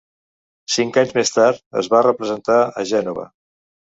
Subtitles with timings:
[0.75, 3.29] Cinc anys més tard es va representar a Gènova.